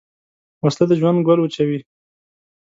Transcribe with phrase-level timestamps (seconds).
[0.63, 1.79] وسله د ژوند ګل وچوي